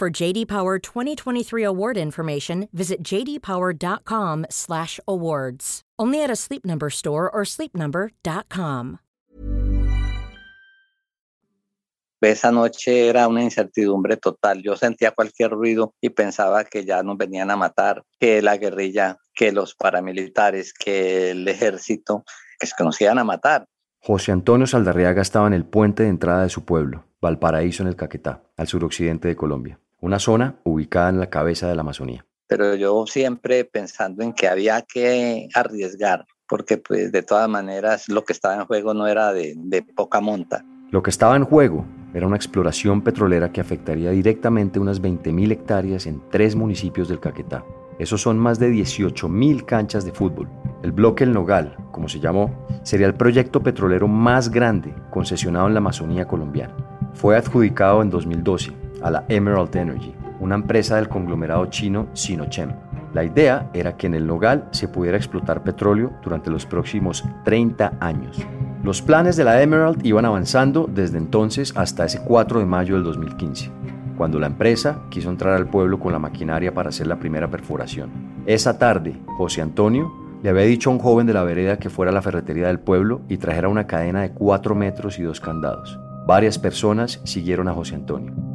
[0.00, 5.82] For JD Power 2023 award information, visit jdpower.com/awards.
[5.98, 9.00] Only at a Sleep Number store or sleepnumber.com.
[12.22, 14.62] Esa noche era una incertidumbre total.
[14.62, 19.18] Yo sentía cualquier ruido y pensaba que ya nos venían a matar, que la guerrilla,
[19.34, 22.24] que los paramilitares, que el ejército,
[22.58, 23.66] que es que nos iban a matar.
[23.98, 27.96] José Antonio Saldarriaga estaba en el puente de entrada de su pueblo, Valparaíso en el
[27.96, 32.24] Caquetá, al suroccidente de Colombia, una zona ubicada en la cabeza de la Amazonía.
[32.46, 38.24] Pero yo siempre pensando en que había que arriesgar, porque pues de todas maneras lo
[38.24, 40.64] que estaba en juego no era de, de poca monta.
[40.90, 46.06] Lo que estaba en juego era una exploración petrolera que afectaría directamente unas 20.000 hectáreas
[46.06, 47.64] en tres municipios del Caquetá.
[48.00, 50.48] Esos son más de 18.000 canchas de fútbol.
[50.82, 55.74] El bloque El Nogal, como se llamó, sería el proyecto petrolero más grande concesionado en
[55.74, 56.74] la Amazonía colombiana.
[57.12, 62.72] Fue adjudicado en 2012 a la Emerald Energy, una empresa del conglomerado chino Sinochem.
[63.12, 67.94] La idea era que en el Nogal se pudiera explotar petróleo durante los próximos 30
[68.00, 68.38] años.
[68.82, 73.04] Los planes de la Emerald iban avanzando desde entonces hasta ese 4 de mayo del
[73.04, 73.70] 2015,
[74.16, 78.10] cuando la empresa quiso entrar al pueblo con la maquinaria para hacer la primera perforación.
[78.46, 80.12] Esa tarde, José Antonio
[80.42, 82.80] le había dicho a un joven de la vereda que fuera a la ferretería del
[82.80, 85.98] pueblo y trajera una cadena de 4 metros y dos candados.
[86.26, 88.49] Varias personas siguieron a José Antonio.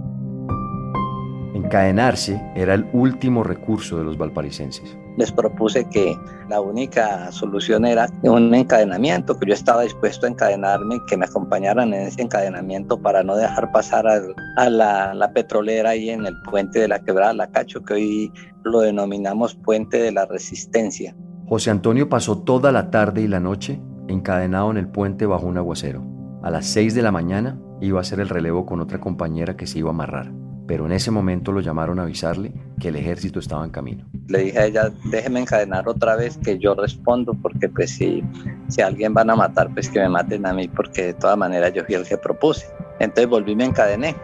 [1.66, 4.96] Encadenarse era el último recurso de los valparicenses.
[5.18, 6.16] Les propuse que
[6.48, 11.92] la única solución era un encadenamiento, que yo estaba dispuesto a encadenarme, que me acompañaran
[11.92, 14.22] en ese encadenamiento para no dejar pasar a,
[14.58, 18.34] a la, la, petrolera ahí en el puente de la quebrada La Cacho, que hoy
[18.64, 21.16] lo denominamos puente de la resistencia.
[21.48, 25.58] José Antonio pasó toda la tarde y la noche encadenado en el puente bajo un
[25.58, 26.06] aguacero.
[26.44, 29.66] A las 6 de la mañana iba a hacer el relevo con otra compañera que
[29.66, 33.40] se iba a amarrar pero en ese momento lo llamaron a avisarle que el ejército
[33.40, 34.06] estaba en camino.
[34.28, 38.24] Le dije a ella, déjeme encadenar otra vez que yo respondo, porque pues si,
[38.68, 41.38] si a alguien van a matar, pues que me maten a mí, porque de todas
[41.38, 42.68] maneras yo fui el que propuse.
[43.00, 44.16] Entonces volví y me encadené.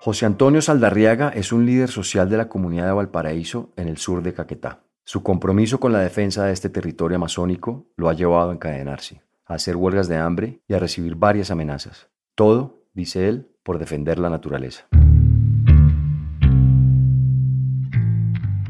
[0.00, 4.22] José Antonio Saldarriaga es un líder social de la comunidad de Valparaíso en el sur
[4.22, 4.80] de Caquetá.
[5.02, 9.22] Su compromiso con la defensa de este territorio amazónico lo ha llevado a encadenarse
[9.54, 12.08] hacer huelgas de hambre y a recibir varias amenazas.
[12.34, 14.86] Todo, dice él, por defender la naturaleza.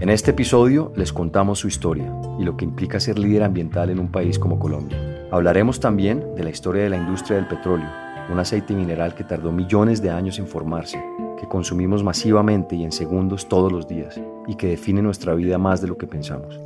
[0.00, 3.98] En este episodio les contamos su historia y lo que implica ser líder ambiental en
[3.98, 4.98] un país como Colombia.
[5.30, 7.88] Hablaremos también de la historia de la industria del petróleo,
[8.30, 11.02] un aceite mineral que tardó millones de años en formarse,
[11.40, 15.80] que consumimos masivamente y en segundos todos los días y que define nuestra vida más
[15.80, 16.60] de lo que pensamos.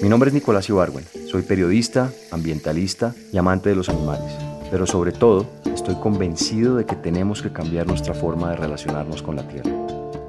[0.00, 4.32] Mi nombre es Nicolás Ibargüen, soy periodista, ambientalista y amante de los animales,
[4.70, 9.34] pero sobre todo estoy convencido de que tenemos que cambiar nuestra forma de relacionarnos con
[9.34, 9.70] la Tierra.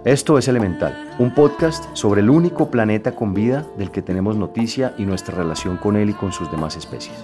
[0.05, 4.95] Esto es Elemental, un podcast sobre el único planeta con vida del que tenemos noticia
[4.97, 7.15] y nuestra relación con él y con sus demás especies.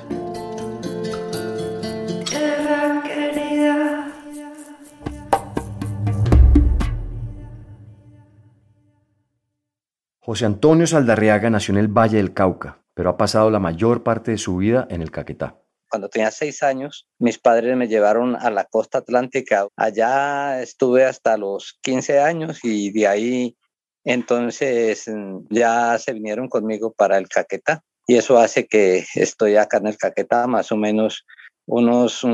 [10.25, 14.31] José Antonio Saldarriaga nació en el Valle del Cauca, pero ha pasado la mayor parte
[14.31, 15.62] de su vida en el Caquetá.
[15.88, 19.68] cuando tenía seis años, mis padres me llevaron a la costa atlántica.
[19.75, 23.57] Allá estuve hasta los 15 años y de ahí
[24.04, 25.06] entonces
[25.51, 27.83] ya se vinieron conmigo para el Caquetá.
[28.07, 31.24] Y eso hace que estoy acá en el Caquetá más o menos
[31.68, 32.25] unos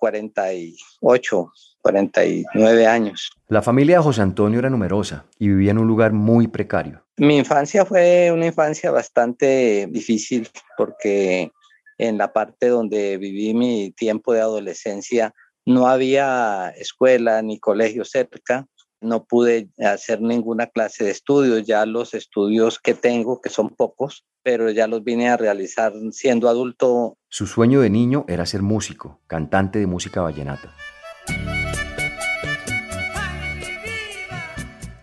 [0.00, 1.52] 48,
[1.82, 3.30] 49 años.
[3.48, 7.04] La familia de José Antonio era numerosa y vivía en un lugar muy precario.
[7.16, 11.52] Mi infancia fue una infancia bastante difícil porque
[11.98, 15.34] en la parte donde viví mi tiempo de adolescencia
[15.66, 18.66] no había escuela ni colegio cerca.
[19.02, 21.66] No pude hacer ninguna clase de estudios.
[21.66, 26.48] Ya los estudios que tengo, que son pocos, pero ya los vine a realizar siendo
[26.48, 27.16] adulto.
[27.28, 30.74] Su sueño de niño era ser músico, cantante de música vallenata.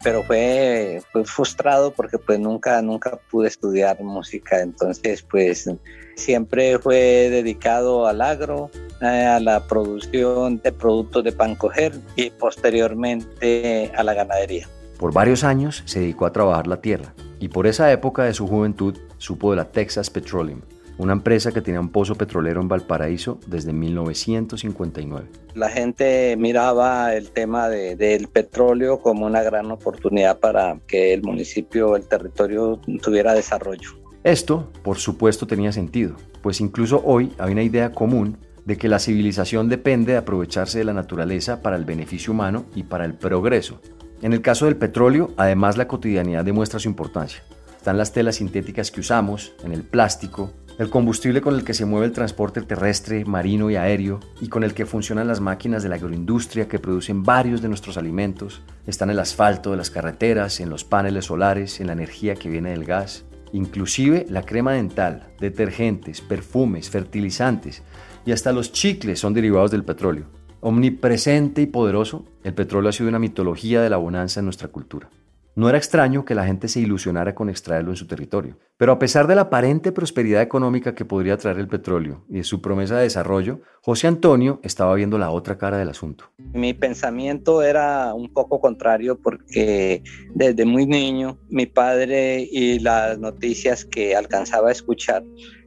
[0.08, 5.70] pero fue, fue frustrado porque pues nunca, nunca pude estudiar música, entonces pues
[6.16, 13.92] siempre fue dedicado al agro, a la producción de productos de pan coger y posteriormente
[13.98, 14.70] a la ganadería.
[14.98, 18.48] Por varios años se dedicó a trabajar la tierra y por esa época de su
[18.48, 20.62] juventud supo de la Texas Petroleum,
[20.98, 25.28] una empresa que tenía un pozo petrolero en Valparaíso desde 1959.
[25.56, 31.96] La gente miraba el tema del petróleo como una gran oportunidad para que el municipio,
[31.96, 33.92] el territorio tuviera desarrollo.
[34.24, 39.00] Esto, por supuesto, tenía sentido, pues incluso hoy hay una idea común de que la
[39.00, 43.80] civilización depende de aprovecharse de la naturaleza para el beneficio humano y para el progreso.
[44.22, 47.44] En el caso del petróleo, además la cotidianidad demuestra su importancia.
[47.88, 51.86] Están las telas sintéticas que usamos, en el plástico, el combustible con el que se
[51.86, 55.88] mueve el transporte terrestre, marino y aéreo y con el que funcionan las máquinas de
[55.88, 60.60] la agroindustria que producen varios de nuestros alimentos, está en el asfalto de las carreteras,
[60.60, 63.24] en los paneles solares, en la energía que viene del gas,
[63.54, 67.84] inclusive la crema dental, detergentes, perfumes, fertilizantes
[68.26, 70.26] y hasta los chicles son derivados del petróleo.
[70.60, 75.10] Omnipresente y poderoso, el petróleo ha sido una mitología de la bonanza en nuestra cultura.
[75.58, 78.60] No era extraño que la gente se ilusionara con extraerlo en su territorio.
[78.78, 82.62] Pero a pesar de la aparente prosperidad económica que podría traer el petróleo y su
[82.62, 86.26] promesa de desarrollo, José Antonio estaba viendo la otra cara del asunto.
[86.54, 90.04] Mi pensamiento era un poco contrario porque
[90.36, 95.24] desde muy niño mi padre y las noticias que alcanzaba a escuchar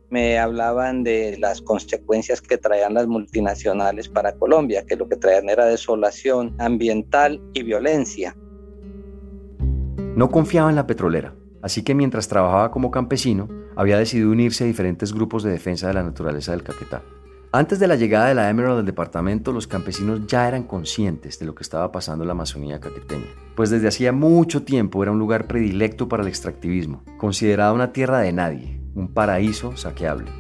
[0.08, 5.48] me hablaban de las consecuencias que traían las multinacionales para Colombia, que lo que traían
[5.48, 8.36] era desolación ambiental y violencia.
[10.20, 11.32] No confiaba en la petrolera,
[11.62, 15.94] así que mientras trabajaba como campesino, había decidido unirse a diferentes grupos de defensa de
[15.94, 17.00] la naturaleza del Caquetá.
[17.52, 21.46] Antes de la llegada de la Emerald al departamento, los campesinos ya eran conscientes de
[21.46, 25.18] lo que estaba pasando en la Amazonía caqueteña, pues desde hacía mucho tiempo era un
[25.18, 30.30] lugar predilecto para el extractivismo, considerada una tierra de nadie, un paraíso saqueable.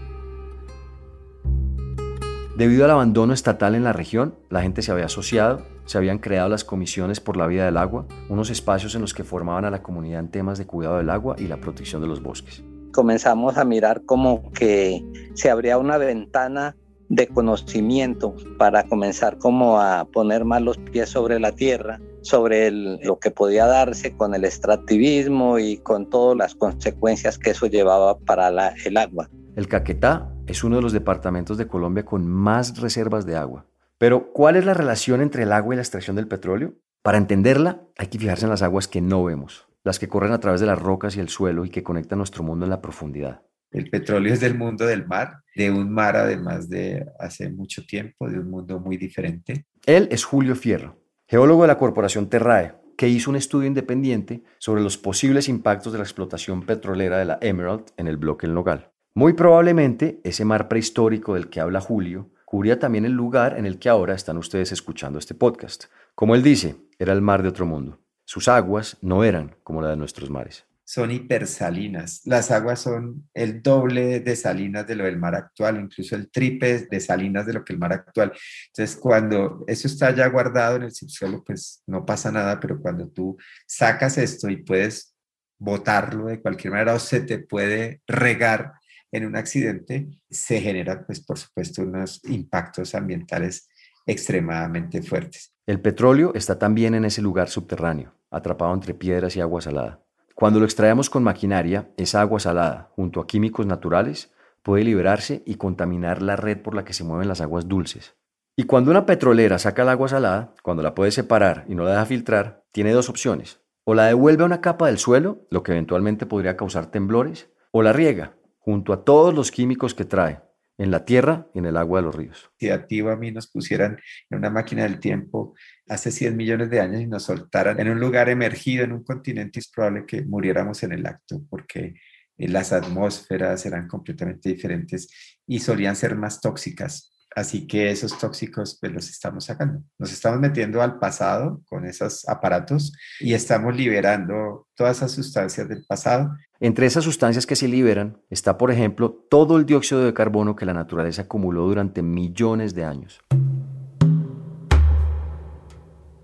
[2.60, 6.50] Debido al abandono estatal en la región, la gente se había asociado, se habían creado
[6.50, 9.82] las comisiones por la vida del agua, unos espacios en los que formaban a la
[9.82, 12.62] comunidad en temas de cuidado del agua y la protección de los bosques.
[12.92, 15.02] Comenzamos a mirar como que
[15.32, 16.76] se abría una ventana
[17.08, 23.18] de conocimiento para comenzar como a poner más los pies sobre la tierra, sobre lo
[23.18, 28.74] que podía darse con el extractivismo y con todas las consecuencias que eso llevaba para
[28.84, 29.30] el agua.
[29.56, 33.66] El Caquetá es uno de los departamentos de Colombia con más reservas de agua.
[33.98, 36.74] Pero, ¿cuál es la relación entre el agua y la extracción del petróleo?
[37.02, 40.40] Para entenderla, hay que fijarse en las aguas que no vemos, las que corren a
[40.40, 43.42] través de las rocas y el suelo y que conectan nuestro mundo en la profundidad.
[43.70, 48.28] El petróleo es del mundo del mar, de un mar además de hace mucho tiempo,
[48.28, 49.66] de un mundo muy diferente.
[49.86, 50.96] Él es Julio Fierro,
[51.28, 55.98] geólogo de la corporación Terrae, que hizo un estudio independiente sobre los posibles impactos de
[55.98, 58.89] la explotación petrolera de la Emerald en el bloque El Nogal.
[59.14, 63.80] Muy probablemente ese mar prehistórico del que habla Julio cubría también el lugar en el
[63.80, 65.86] que ahora están ustedes escuchando este podcast.
[66.14, 68.00] Como él dice, era el mar de otro mundo.
[68.24, 70.64] Sus aguas no eran como la de nuestros mares.
[70.84, 72.20] Son hipersalinas.
[72.24, 76.86] Las aguas son el doble de salinas de lo del mar actual, incluso el triple
[76.88, 78.32] de salinas de lo que el mar actual.
[78.68, 83.08] Entonces, cuando eso está ya guardado en el subsuelo, pues no pasa nada, pero cuando
[83.08, 83.36] tú
[83.66, 85.16] sacas esto y puedes
[85.58, 88.79] botarlo de cualquier manera o se te puede regar
[89.12, 93.68] en un accidente, se generan, pues, por supuesto, unos impactos ambientales
[94.06, 95.52] extremadamente fuertes.
[95.66, 100.02] El petróleo está también en ese lugar subterráneo, atrapado entre piedras y agua salada.
[100.34, 105.56] Cuando lo extraemos con maquinaria, esa agua salada, junto a químicos naturales, puede liberarse y
[105.56, 108.14] contaminar la red por la que se mueven las aguas dulces.
[108.56, 111.92] Y cuando una petrolera saca el agua salada, cuando la puede separar y no la
[111.92, 113.60] deja filtrar, tiene dos opciones.
[113.84, 117.82] O la devuelve a una capa del suelo, lo que eventualmente podría causar temblores, o
[117.82, 120.40] la riega, junto a todos los químicos que trae,
[120.80, 122.50] en la tierra y en el agua de los ríos.
[122.58, 123.98] Si a ti a mí nos pusieran
[124.30, 125.54] en una máquina del tiempo
[125.86, 129.60] hace 100 millones de años y nos soltaran en un lugar emergido, en un continente,
[129.60, 131.96] es probable que muriéramos en el acto, porque
[132.38, 137.19] eh, las atmósferas eran completamente diferentes y solían ser más tóxicas.
[137.34, 139.82] Así que esos tóxicos pues los estamos sacando.
[139.98, 145.84] Nos estamos metiendo al pasado con esos aparatos y estamos liberando todas esas sustancias del
[145.86, 146.36] pasado.
[146.58, 150.66] Entre esas sustancias que se liberan está, por ejemplo, todo el dióxido de carbono que
[150.66, 153.20] la naturaleza acumuló durante millones de años.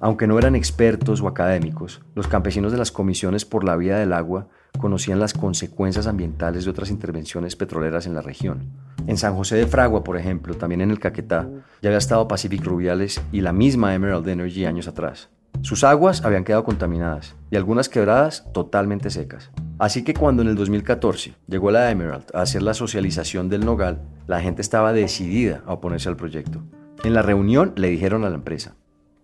[0.00, 4.12] Aunque no eran expertos o académicos, los campesinos de las comisiones por la vida del
[4.12, 4.48] agua
[4.78, 8.72] conocían las consecuencias ambientales de otras intervenciones petroleras en la región.
[9.06, 11.48] En San José de Fragua, por ejemplo, también en el Caquetá,
[11.80, 15.30] ya había estado Pacific Rubiales y la misma Emerald Energy años atrás.
[15.62, 19.50] Sus aguas habían quedado contaminadas y algunas quebradas totalmente secas.
[19.78, 24.02] Así que cuando en el 2014 llegó la Emerald a hacer la socialización del nogal,
[24.26, 26.62] la gente estaba decidida a oponerse al proyecto.
[27.04, 28.74] En la reunión le dijeron a la empresa,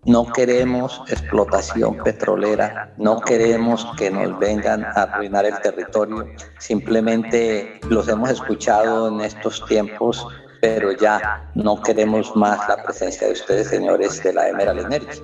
[0.05, 6.25] no queremos explotación petrolera, no queremos que nos vengan a arruinar el territorio.
[6.59, 10.27] Simplemente los hemos escuchado en estos tiempos,
[10.61, 15.21] pero ya no queremos más la presencia de ustedes, señores de la Emerald Energy.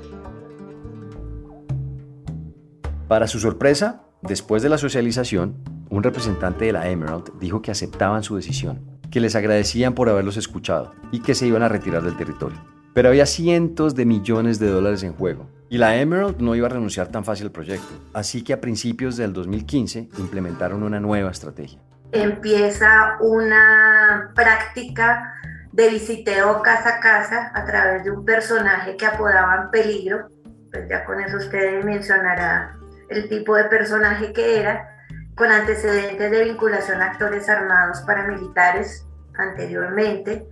[3.07, 5.55] Para su sorpresa, después de la socialización,
[5.89, 10.37] un representante de la Emerald dijo que aceptaban su decisión, que les agradecían por haberlos
[10.37, 12.78] escuchado y que se iban a retirar del territorio.
[12.93, 15.49] Pero había cientos de millones de dólares en juego.
[15.69, 17.87] Y la Emerald no iba a renunciar tan fácil al proyecto.
[18.13, 21.79] Así que a principios del 2015 implementaron una nueva estrategia.
[22.11, 25.35] Empieza una práctica
[25.71, 30.27] de visiteo casa a casa a través de un personaje que apodaban Peligro.
[30.71, 32.75] Pues ya con eso usted mencionará
[33.09, 34.97] el tipo de personaje que era,
[35.35, 39.05] con antecedentes de vinculación a actores armados paramilitares
[39.37, 40.47] anteriormente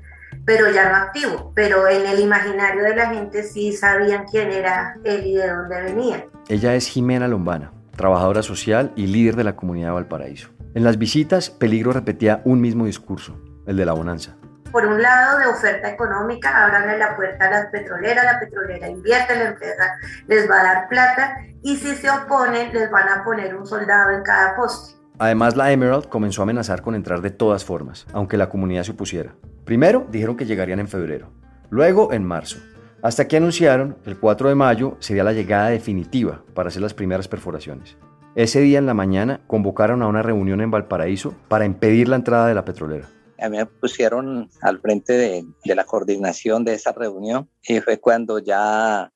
[0.47, 1.51] pero ya no activo.
[1.53, 5.81] Pero en el imaginario de la gente sí sabían quién era él y de dónde
[5.81, 6.25] venía.
[6.47, 10.49] Ella es Jimena Lombana, trabajadora social y líder de la comunidad de Valparaíso.
[10.73, 13.37] En las visitas, Peligro repetía un mismo discurso,
[13.67, 14.37] el de la bonanza.
[14.71, 19.35] Por un lado, de oferta económica, abranle la puerta a las petroleras, la petrolera invierte,
[19.35, 23.53] la empresa les va a dar plata y si se oponen, les van a poner
[23.53, 24.95] un soldado en cada poste.
[25.19, 28.91] Además, la Emerald comenzó a amenazar con entrar de todas formas, aunque la comunidad se
[28.91, 29.33] opusiera.
[29.67, 31.27] Primero dijeron que llegarían en febrero,
[31.69, 32.57] luego en marzo,
[33.01, 36.93] hasta que anunciaron que el 4 de mayo sería la llegada definitiva para hacer las
[36.93, 37.97] primeras perforaciones.
[38.35, 42.47] Ese día en la mañana convocaron a una reunión en Valparaíso para impedir la entrada
[42.47, 43.09] de la petrolera.
[43.41, 47.99] A mí me pusieron al frente de, de la coordinación de esa reunión y fue
[47.99, 49.11] cuando ya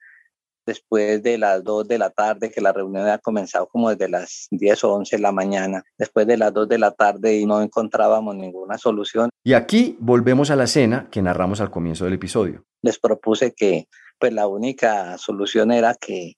[0.65, 4.47] después de las 2 de la tarde, que la reunión había comenzado como desde las
[4.51, 7.61] 10 o 11 de la mañana, después de las 2 de la tarde y no
[7.61, 9.29] encontrábamos ninguna solución.
[9.43, 12.65] Y aquí volvemos a la escena que narramos al comienzo del episodio.
[12.81, 13.87] Les propuse que
[14.19, 16.35] pues la única solución era que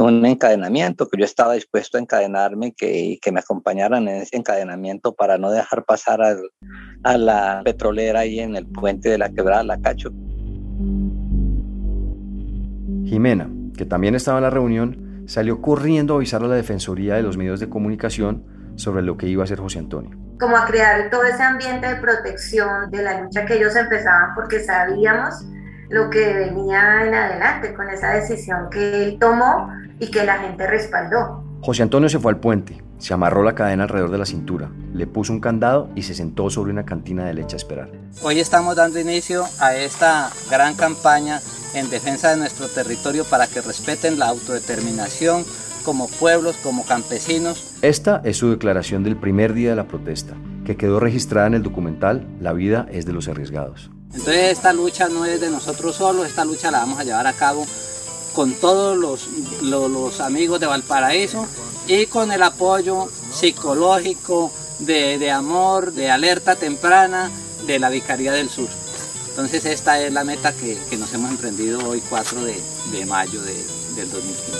[0.00, 4.36] un encadenamiento, que yo estaba dispuesto a encadenarme que, y que me acompañaran en ese
[4.36, 9.62] encadenamiento para no dejar pasar a la petrolera ahí en el puente de la quebrada
[9.62, 10.10] La Cacho.
[13.04, 17.22] Jimena, que también estaba en la reunión, salió corriendo a avisar a la Defensoría de
[17.22, 18.44] los Medios de Comunicación
[18.76, 20.16] sobre lo que iba a hacer José Antonio.
[20.38, 24.60] Como a crear todo ese ambiente de protección de la lucha que ellos empezaban porque
[24.60, 25.46] sabíamos
[25.88, 30.66] lo que venía en adelante con esa decisión que él tomó y que la gente
[30.66, 31.44] respaldó.
[31.60, 35.06] José Antonio se fue al puente, se amarró la cadena alrededor de la cintura, le
[35.06, 37.90] puso un candado y se sentó sobre una cantina de leche a esperar.
[38.22, 41.40] Hoy estamos dando inicio a esta gran campaña
[41.74, 45.44] en defensa de nuestro territorio para que respeten la autodeterminación
[45.84, 47.74] como pueblos, como campesinos.
[47.80, 50.34] Esta es su declaración del primer día de la protesta,
[50.64, 53.90] que quedó registrada en el documental La vida es de los arriesgados.
[54.12, 57.32] Entonces esta lucha no es de nosotros solos, esta lucha la vamos a llevar a
[57.34, 57.66] cabo
[58.34, 59.28] con todos los,
[59.62, 61.46] los, amigos de Valparaíso
[61.88, 64.50] y con el apoyo psicológico,
[64.80, 67.30] de, de amor, de alerta temprana
[67.66, 68.68] de la Vicaría del Sur.
[69.30, 72.56] Entonces esta es la meta que, que nos hemos emprendido hoy 4 de,
[72.92, 73.54] de mayo de,
[73.96, 74.52] del 2015.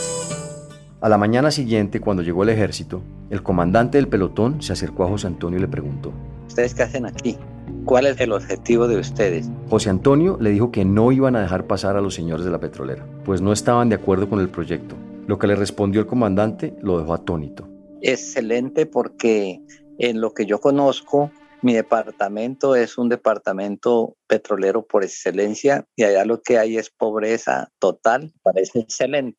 [1.01, 5.09] A la mañana siguiente, cuando llegó el ejército, el comandante del pelotón se acercó a
[5.09, 6.13] José Antonio y le preguntó,
[6.49, 7.37] ¿Ustedes qué hacen aquí?
[7.85, 9.49] ¿Cuál es el objetivo de ustedes?
[9.69, 12.59] José Antonio le dijo que no iban a dejar pasar a los señores de la
[12.59, 14.97] petrolera, pues no estaban de acuerdo con el proyecto.
[15.27, 17.69] Lo que le respondió el comandante lo dejó atónito.
[18.01, 19.61] Excelente porque
[19.99, 26.25] en lo que yo conozco, mi departamento es un departamento petrolero por excelencia y allá
[26.25, 29.39] lo que hay es pobreza total, parece excelente.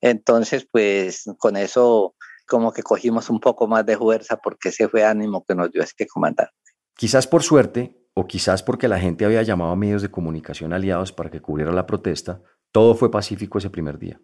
[0.00, 2.14] Entonces, pues con eso
[2.46, 5.82] como que cogimos un poco más de fuerza porque ese fue ánimo que nos dio
[5.82, 6.52] este comandante.
[6.94, 11.10] Quizás por suerte, o quizás porque la gente había llamado a medios de comunicación aliados
[11.10, 12.40] para que cubriera la protesta,
[12.70, 14.20] todo fue pacífico ese primer día.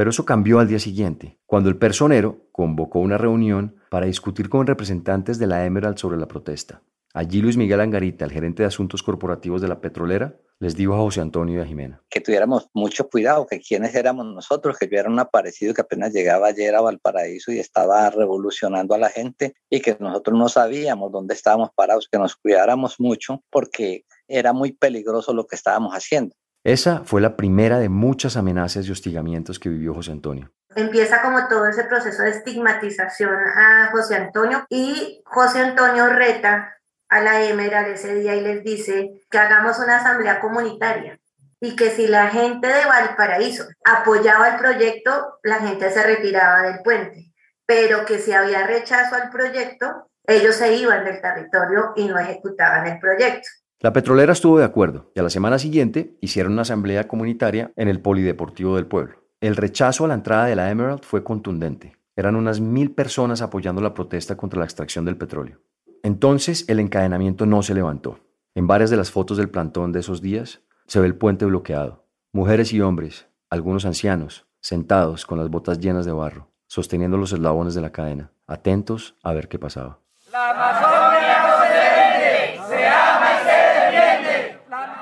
[0.00, 4.66] Pero eso cambió al día siguiente, cuando el personero convocó una reunión para discutir con
[4.66, 6.80] representantes de la Emerald sobre la protesta.
[7.12, 10.96] Allí Luis Miguel Angarita, el gerente de asuntos corporativos de la petrolera, les dijo a
[10.96, 12.02] José Antonio y a Jimena.
[12.08, 16.14] Que tuviéramos mucho cuidado, que quiénes éramos nosotros, que yo era un aparecido que apenas
[16.14, 21.12] llegaba ayer a Valparaíso y estaba revolucionando a la gente y que nosotros no sabíamos
[21.12, 26.34] dónde estábamos parados, que nos cuidáramos mucho porque era muy peligroso lo que estábamos haciendo.
[26.64, 30.52] Esa fue la primera de muchas amenazas y hostigamientos que vivió José Antonio.
[30.76, 36.76] Empieza como todo ese proceso de estigmatización a José Antonio y José Antonio reta
[37.08, 41.18] a la Emerald ese día y les dice que hagamos una asamblea comunitaria
[41.60, 46.82] y que si la gente de Valparaíso apoyaba el proyecto, la gente se retiraba del
[46.82, 47.32] puente,
[47.66, 52.86] pero que si había rechazo al proyecto, ellos se iban del territorio y no ejecutaban
[52.86, 53.48] el proyecto.
[53.82, 57.88] La petrolera estuvo de acuerdo y a la semana siguiente hicieron una asamblea comunitaria en
[57.88, 59.24] el Polideportivo del pueblo.
[59.40, 61.96] El rechazo a la entrada de la Emerald fue contundente.
[62.14, 65.60] Eran unas mil personas apoyando la protesta contra la extracción del petróleo.
[66.02, 68.20] Entonces el encadenamiento no se levantó.
[68.54, 72.04] En varias de las fotos del plantón de esos días se ve el puente bloqueado.
[72.32, 77.74] Mujeres y hombres, algunos ancianos, sentados con las botas llenas de barro, sosteniendo los eslabones
[77.74, 80.00] de la cadena, atentos a ver qué pasaba.
[80.30, 83.60] La no se se ama y se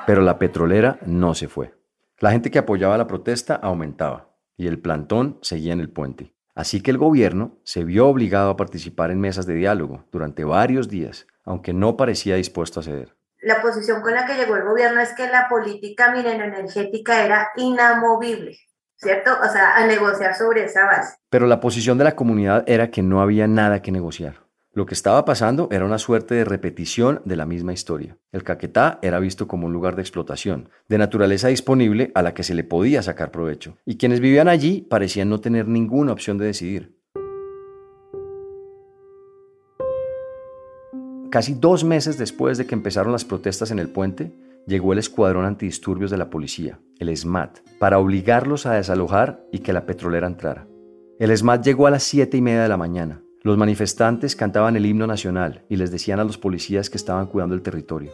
[0.09, 1.75] Pero la petrolera no se fue.
[2.19, 6.35] La gente que apoyaba la protesta aumentaba y el plantón seguía en el puente.
[6.55, 10.89] Así que el gobierno se vio obligado a participar en mesas de diálogo durante varios
[10.89, 13.17] días, aunque no parecía dispuesto a ceder.
[13.43, 18.57] La posición con la que llegó el gobierno es que la política energética era inamovible,
[18.97, 19.33] ¿cierto?
[19.47, 21.19] O sea, a negociar sobre esa base.
[21.29, 24.48] Pero la posición de la comunidad era que no había nada que negociar.
[24.79, 28.17] Lo que estaba pasando era una suerte de repetición de la misma historia.
[28.31, 32.45] El Caquetá era visto como un lugar de explotación, de naturaleza disponible a la que
[32.45, 36.45] se le podía sacar provecho, y quienes vivían allí parecían no tener ninguna opción de
[36.45, 36.97] decidir.
[41.33, 44.33] Casi dos meses después de que empezaron las protestas en el puente,
[44.69, 49.73] llegó el escuadrón antidisturbios de la policía, el SMAT, para obligarlos a desalojar y que
[49.73, 50.69] la petrolera entrara.
[51.19, 54.85] El SMAT llegó a las siete y media de la mañana, los manifestantes cantaban el
[54.85, 58.11] himno nacional y les decían a los policías que estaban cuidando el territorio,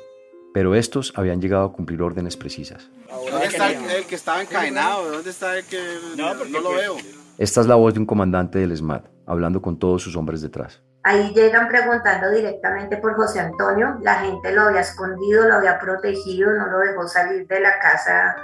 [0.53, 2.91] pero estos habían llegado a cumplir órdenes precisas.
[3.31, 5.11] ¿Dónde está el, que estaba encadenado?
[5.11, 5.81] ¿Dónde está el que
[6.19, 6.97] no, lo pues, veo?
[7.39, 10.83] Esta es la voz de un comandante del SMAT, hablando con todos sus hombres detrás.
[11.03, 13.99] Ahí llegan preguntando directamente por José Antonio.
[14.03, 18.37] La gente lo había escondido, lo había protegido, no lo dejó salir de la casa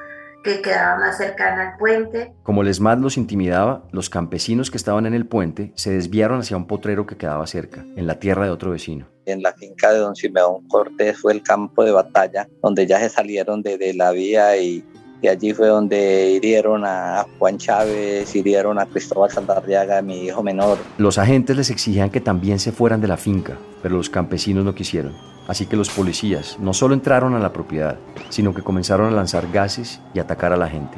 [0.42, 2.33] que quedaba más cercana al puente.
[2.42, 6.57] Como el SMAT los intimidaba, los campesinos que estaban en el puente se desviaron hacia
[6.57, 9.07] un potrero que quedaba cerca, en la tierra de otro vecino.
[9.26, 13.09] En la finca de don Simeón Cortés fue el campo de batalla, donde ya se
[13.09, 14.85] salieron de, de la vía y
[15.22, 20.79] y allí fue donde hirieron a Juan Chávez, hirieron a Cristóbal Saldarriaga, mi hijo menor.
[20.96, 24.74] Los agentes les exigían que también se fueran de la finca, pero los campesinos no
[24.74, 25.12] quisieron.
[25.50, 27.96] Así que los policías no solo entraron a la propiedad,
[28.28, 30.96] sino que comenzaron a lanzar gases y atacar a la gente.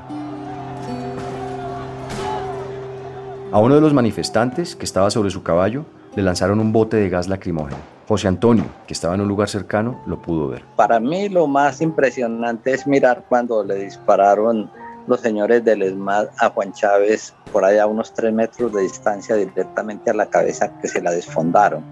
[3.50, 5.86] A uno de los manifestantes, que estaba sobre su caballo,
[6.16, 7.78] le lanzaron un bote de gas lacrimógeno.
[8.06, 10.66] José Antonio, que estaba en un lugar cercano, lo pudo ver.
[10.76, 14.70] Para mí lo más impresionante es mirar cuando le dispararon
[15.06, 20.10] los señores del ESMAD a Juan Chávez por allá unos tres metros de distancia directamente
[20.10, 21.84] a la cabeza que se la desfondaron.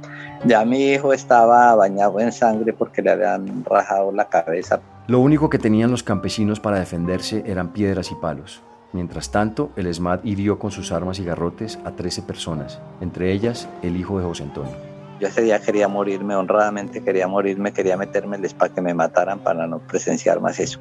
[0.45, 4.81] Ya mi hijo estaba bañado en sangre porque le habían rajado la cabeza.
[5.07, 8.63] Lo único que tenían los campesinos para defenderse eran piedras y palos.
[8.93, 13.69] Mientras tanto, el ESMAD hirió con sus armas y garrotes a 13 personas, entre ellas
[13.83, 14.73] el hijo de José Antonio.
[15.21, 19.39] Yo ese día quería morirme, honradamente quería morirme, quería meterme el para que me mataran
[19.41, 20.81] para no presenciar más eso.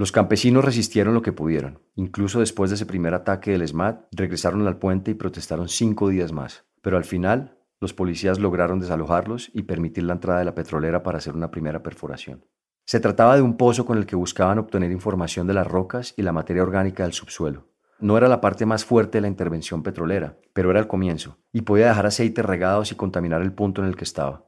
[0.00, 1.82] Los campesinos resistieron lo que pudieron.
[1.94, 6.32] Incluso después de ese primer ataque del SMAT, regresaron al puente y protestaron cinco días
[6.32, 6.64] más.
[6.80, 11.18] Pero al final, los policías lograron desalojarlos y permitir la entrada de la petrolera para
[11.18, 12.46] hacer una primera perforación.
[12.86, 16.22] Se trataba de un pozo con el que buscaban obtener información de las rocas y
[16.22, 17.68] la materia orgánica del subsuelo.
[17.98, 21.60] No era la parte más fuerte de la intervención petrolera, pero era el comienzo, y
[21.60, 24.46] podía dejar aceites regados y contaminar el punto en el que estaba.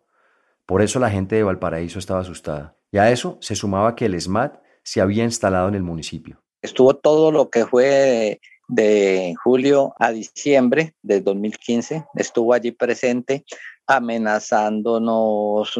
[0.64, 2.78] Por eso la gente de Valparaíso estaba asustada.
[2.90, 6.42] Y a eso se sumaba que el SMAT se había instalado en el municipio.
[6.60, 13.44] Estuvo todo lo que fue de julio a diciembre de 2015, estuvo allí presente
[13.86, 15.78] amenazándonos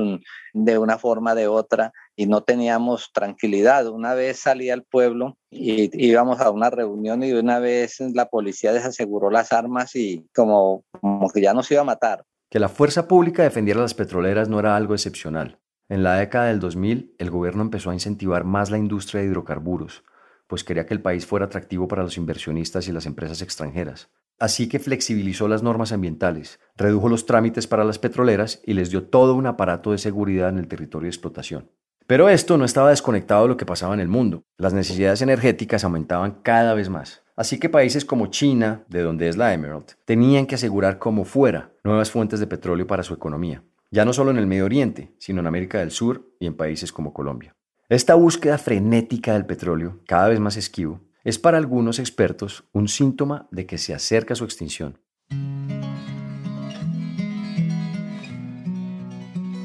[0.53, 3.87] de una forma de otra y no teníamos tranquilidad.
[3.87, 8.73] Una vez salí al pueblo y íbamos a una reunión y una vez la policía
[8.73, 12.25] desaseguró las armas y como, como que ya nos iba a matar.
[12.51, 15.59] Que la fuerza pública defendiera las petroleras no era algo excepcional.
[15.93, 20.05] En la década del 2000, el gobierno empezó a incentivar más la industria de hidrocarburos,
[20.47, 24.09] pues quería que el país fuera atractivo para los inversionistas y las empresas extranjeras.
[24.39, 29.03] Así que flexibilizó las normas ambientales, redujo los trámites para las petroleras y les dio
[29.03, 31.71] todo un aparato de seguridad en el territorio de explotación.
[32.07, 34.45] Pero esto no estaba desconectado de lo que pasaba en el mundo.
[34.57, 37.23] Las necesidades energéticas aumentaban cada vez más.
[37.37, 41.75] Así que países como China, de donde es la Emerald, tenían que asegurar como fuera
[41.85, 45.41] nuevas fuentes de petróleo para su economía ya no solo en el Medio Oriente, sino
[45.41, 47.55] en América del Sur y en países como Colombia.
[47.91, 53.49] Esta búsqueda frenética del petróleo, cada vez más esquivo, es para algunos expertos un síntoma
[53.51, 54.99] de que se acerca su extinción.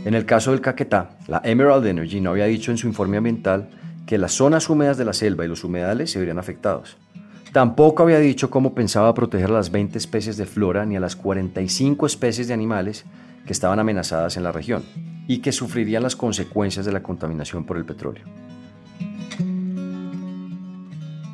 [0.03, 3.69] En el caso del Caquetá, la Emerald Energy no había dicho en su informe ambiental
[4.05, 6.97] que las zonas húmedas de la selva y los humedales se verían afectados.
[7.53, 11.15] Tampoco había dicho cómo pensaba proteger a las 20 especies de flora ni a las
[11.15, 13.05] 45 especies de animales
[13.47, 14.83] que estaban amenazadas en la región
[15.25, 18.25] y que sufrirían las consecuencias de la contaminación por el petróleo.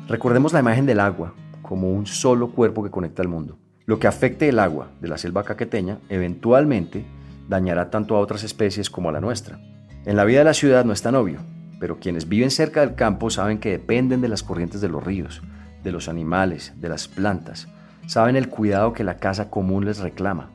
[0.08, 3.58] Recordemos la imagen del agua como un solo cuerpo que conecta al mundo.
[3.84, 7.04] Lo que afecte el agua de la selva caqueteña eventualmente
[7.48, 9.58] dañará tanto a otras especies como a la nuestra.
[10.06, 11.40] En la vida de la ciudad no es tan obvio,
[11.80, 15.42] pero quienes viven cerca del campo saben que dependen de las corrientes de los ríos,
[15.82, 17.68] de los animales, de las plantas,
[18.06, 20.53] saben el cuidado que la casa común les reclama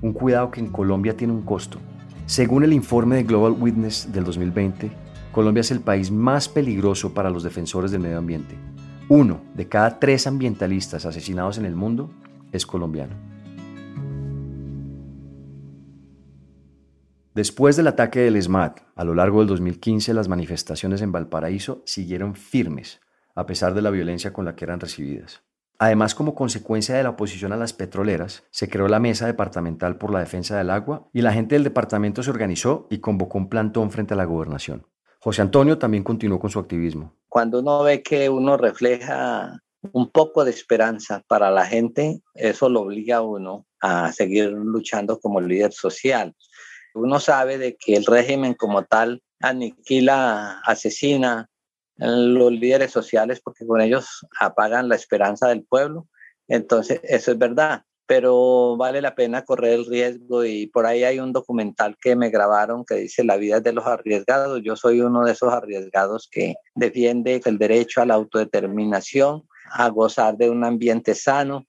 [0.00, 1.78] un cuidado que en Colombia tiene un costo.
[2.26, 4.90] Según el informe de Global Witness del 2020,
[5.32, 8.56] Colombia es el país más peligroso para los defensores del medio ambiente.
[9.08, 12.10] Uno de cada tres ambientalistas asesinados en el mundo
[12.52, 13.14] es colombiano.
[17.34, 22.34] Después del ataque del SMAT, a lo largo del 2015 las manifestaciones en Valparaíso siguieron
[22.34, 23.00] firmes,
[23.34, 25.47] a pesar de la violencia con la que eran recibidas.
[25.80, 30.12] Además, como consecuencia de la oposición a las petroleras, se creó la Mesa Departamental por
[30.12, 33.92] la Defensa del Agua y la gente del departamento se organizó y convocó un plantón
[33.92, 34.86] frente a la gobernación.
[35.20, 37.14] José Antonio también continuó con su activismo.
[37.28, 39.62] Cuando uno ve que uno refleja
[39.92, 45.20] un poco de esperanza para la gente, eso lo obliga a uno a seguir luchando
[45.20, 46.34] como líder social.
[46.94, 51.48] Uno sabe de que el régimen como tal aniquila, asesina,
[51.98, 56.08] los líderes sociales porque con ellos apagan la esperanza del pueblo.
[56.46, 61.18] Entonces, eso es verdad, pero vale la pena correr el riesgo y por ahí hay
[61.20, 64.62] un documental que me grabaron que dice La vida es de los arriesgados.
[64.64, 70.36] Yo soy uno de esos arriesgados que defiende el derecho a la autodeterminación, a gozar
[70.36, 71.66] de un ambiente sano.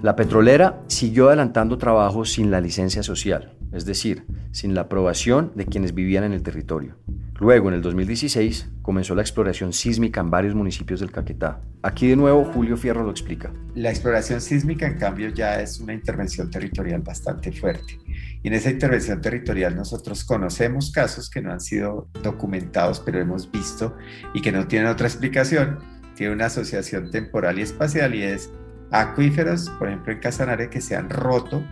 [0.00, 5.66] La petrolera siguió adelantando trabajos sin la licencia social es decir, sin la aprobación de
[5.66, 6.96] quienes vivían en el territorio.
[7.42, 11.60] Luego, en el 2016, comenzó la exploración sísmica en varios municipios del Caquetá.
[11.82, 13.52] Aquí de nuevo Julio Fierro lo explica.
[13.74, 17.98] La exploración sísmica, en cambio, ya es una intervención territorial bastante fuerte.
[18.42, 23.50] Y en esa intervención territorial nosotros conocemos casos que no han sido documentados, pero hemos
[23.50, 23.96] visto
[24.34, 25.78] y que no tienen otra explicación.
[26.14, 28.50] Tiene una asociación temporal y espacial y es
[28.92, 31.64] acuíferos, por ejemplo en Casanare, que se han roto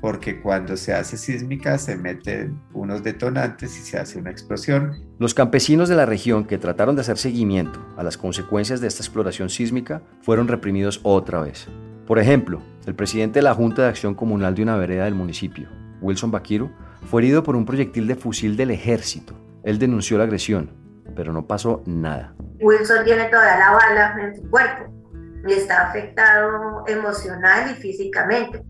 [0.00, 4.92] porque cuando se hace sísmica se meten unos detonantes y se hace una explosión.
[5.18, 9.02] Los campesinos de la región que trataron de hacer seguimiento a las consecuencias de esta
[9.02, 11.68] exploración sísmica fueron reprimidos otra vez.
[12.06, 15.68] Por ejemplo, el presidente de la Junta de Acción Comunal de una vereda del municipio,
[16.00, 16.70] Wilson Baquiru,
[17.06, 19.34] fue herido por un proyectil de fusil del ejército.
[19.62, 20.70] Él denunció la agresión,
[21.14, 22.34] pero no pasó nada.
[22.60, 24.92] Wilson tiene toda la bala en su cuerpo
[25.46, 28.62] y está afectado emocional y físicamente.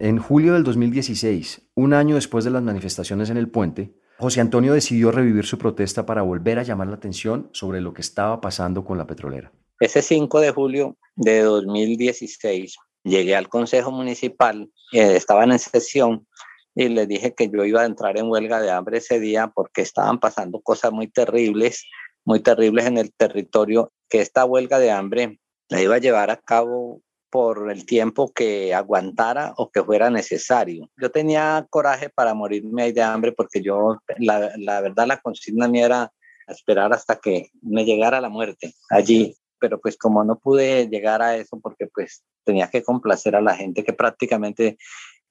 [0.00, 4.72] En julio del 2016, un año después de las manifestaciones en el puente, José Antonio
[4.72, 8.84] decidió revivir su protesta para volver a llamar la atención sobre lo que estaba pasando
[8.84, 9.50] con la petrolera.
[9.80, 16.28] Ese 5 de julio de 2016 llegué al Consejo Municipal, eh, estaban en sesión
[16.76, 19.82] y les dije que yo iba a entrar en huelga de hambre ese día porque
[19.82, 21.84] estaban pasando cosas muy terribles,
[22.24, 26.36] muy terribles en el territorio, que esta huelga de hambre la iba a llevar a
[26.36, 30.88] cabo por el tiempo que aguantara o que fuera necesario.
[30.96, 35.86] Yo tenía coraje para morirme de hambre porque yo, la, la verdad, la consigna mía
[35.86, 36.12] era
[36.46, 39.36] esperar hasta que me llegara la muerte allí.
[39.60, 43.56] Pero pues como no pude llegar a eso porque pues tenía que complacer a la
[43.56, 44.78] gente que prácticamente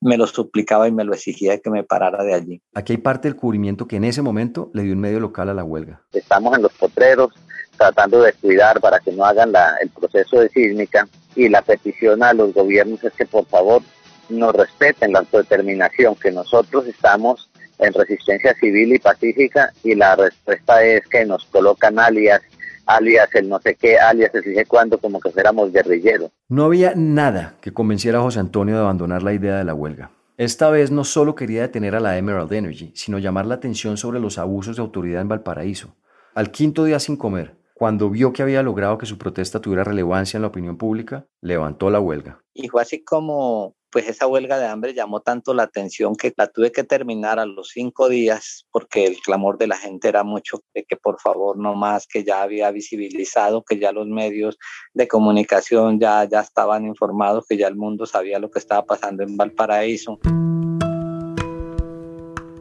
[0.01, 2.61] me lo suplicaba y me lo exigía que me parara de allí.
[2.73, 5.53] Aquí hay parte del cubrimiento que en ese momento le dio un medio local a
[5.53, 6.03] la huelga.
[6.11, 7.29] Estamos en los potreros
[7.77, 11.07] tratando de cuidar para que no hagan la, el proceso de sísmica
[11.37, 13.83] y la petición a los gobiernos es que por favor
[14.27, 20.83] nos respeten la autodeterminación, que nosotros estamos en resistencia civil y pacífica y la respuesta
[20.83, 22.41] es que nos colocan alias,
[22.87, 26.31] alias el no sé qué, alias el sé cuándo, como que fuéramos guerrilleros.
[26.49, 30.09] No había nada que convenciera a José Antonio de abandonar la idea de la huelga.
[30.37, 34.19] Esta vez no solo quería detener a la Emerald Energy, sino llamar la atención sobre
[34.19, 35.95] los abusos de autoridad en Valparaíso.
[36.33, 40.37] Al quinto día sin comer, cuando vio que había logrado que su protesta tuviera relevancia
[40.37, 42.41] en la opinión pública, levantó la huelga.
[42.55, 46.47] Y fue así como pues esa huelga de hambre llamó tanto la atención que la
[46.47, 50.59] tuve que terminar a los cinco días porque el clamor de la gente era mucho
[50.73, 54.57] de que por favor no más, que ya había visibilizado, que ya los medios
[54.93, 59.23] de comunicación ya, ya estaban informados, que ya el mundo sabía lo que estaba pasando
[59.23, 60.19] en Valparaíso.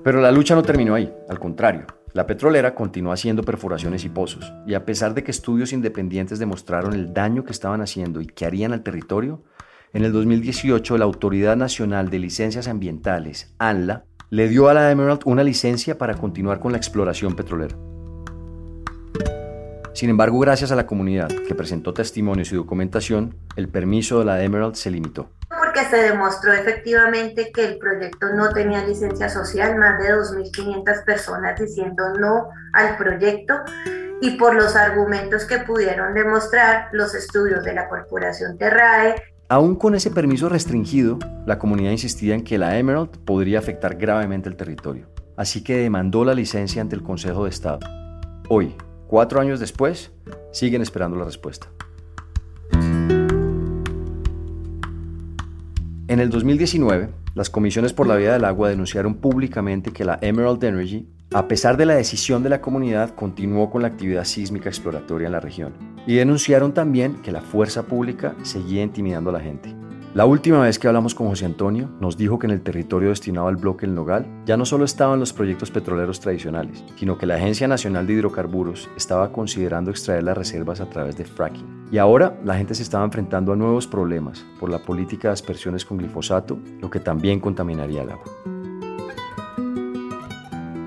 [0.05, 1.87] Pero la lucha no terminó ahí, al contrario.
[2.17, 6.95] La petrolera continuó haciendo perforaciones y pozos, y a pesar de que estudios independientes demostraron
[6.95, 9.43] el daño que estaban haciendo y que harían al territorio,
[9.93, 15.21] en el 2018 la Autoridad Nacional de Licencias Ambientales, ANLA, le dio a la Emerald
[15.27, 17.77] una licencia para continuar con la exploración petrolera.
[19.93, 24.43] Sin embargo, gracias a la comunidad que presentó testimonios y documentación, el permiso de la
[24.43, 25.36] Emerald se limitó
[25.77, 31.61] porque se demostró efectivamente que el proyecto no tenía licencia social, más de 2.500 personas
[31.61, 33.55] diciendo no al proyecto
[34.23, 39.17] y por los argumentos que pudieron demostrar los estudios de la Corporación Terrae.
[39.51, 44.49] Aún con ese permiso restringido, la comunidad insistía en que la Emerald podría afectar gravemente
[44.49, 47.81] el territorio, así que demandó la licencia ante el Consejo de Estado.
[48.49, 48.75] Hoy,
[49.09, 50.11] cuatro años después,
[50.53, 51.69] siguen esperando la respuesta.
[56.09, 60.63] En el 2019, las comisiones por la vida del agua denunciaron públicamente que la Emerald
[60.63, 65.27] Energy, a pesar de la decisión de la comunidad, continuó con la actividad sísmica exploratoria
[65.27, 65.75] en la región.
[66.07, 69.75] Y denunciaron también que la fuerza pública seguía intimidando a la gente.
[70.17, 73.49] La última vez que hablamos con José Antonio, nos dijo que en el territorio destinado
[73.49, 77.35] al bloque El Nogal ya no solo estaban los proyectos petroleros tradicionales, sino que la
[77.35, 81.89] Agencia Nacional de Hidrocarburos estaba considerando extraer las reservas a través de fracking.
[81.93, 85.85] Y ahora la gente se estaba enfrentando a nuevos problemas por la política de aspersiones
[85.85, 88.25] con glifosato, lo que también contaminaría el agua.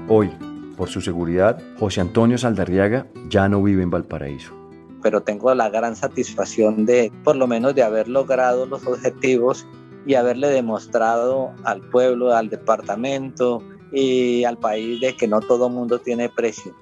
[0.08, 0.32] Hoy,
[0.76, 4.59] por su seguridad, José Antonio Saldarriaga ya no vive en Valparaíso
[5.02, 9.66] pero tengo la gran satisfacción de por lo menos de haber logrado los objetivos
[10.06, 16.00] y haberle demostrado al pueblo, al departamento y al país de que no todo mundo
[16.00, 16.76] tiene precio.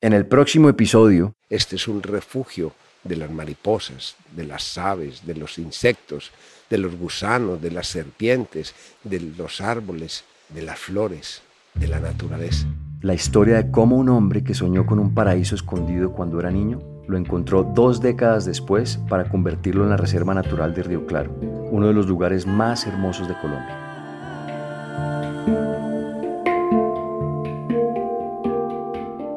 [0.00, 2.72] En el próximo episodio, este es un refugio
[3.04, 6.32] de las mariposas, de las aves, de los insectos,
[6.68, 8.74] de los gusanos, de las serpientes,
[9.04, 11.42] de los árboles, de las flores
[11.74, 12.66] de la naturaleza.
[13.02, 16.78] La historia de cómo un hombre que soñó con un paraíso escondido cuando era niño
[17.08, 21.34] lo encontró dos décadas después para convertirlo en la Reserva Natural de Río Claro,
[21.72, 23.76] uno de los lugares más hermosos de Colombia.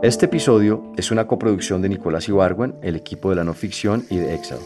[0.03, 4.17] Este episodio es una coproducción de Nicolás Ibargüen, el equipo de la no ficción y
[4.17, 4.59] de Excel.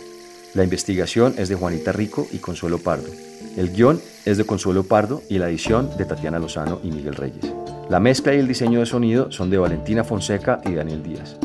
[0.53, 3.07] La investigación es de Juanita Rico y Consuelo Pardo.
[3.55, 7.49] El guion es de Consuelo Pardo y la edición de Tatiana Lozano y Miguel Reyes.
[7.89, 11.37] La mezcla y el diseño de sonido son de Valentina Fonseca y Daniel Díaz.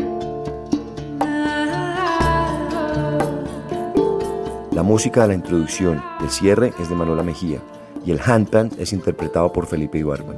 [4.73, 7.61] La música de la introducción y el cierre es de Manuela Mejía
[8.05, 10.37] y el handpan es interpretado por Felipe Ibarman.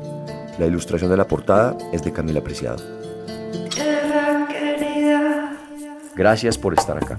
[0.60, 2.84] La ilustración de la portada es de Camila Preciado.
[6.14, 7.18] Gracias por estar acá.